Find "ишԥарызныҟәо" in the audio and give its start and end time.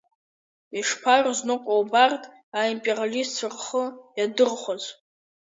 0.79-1.73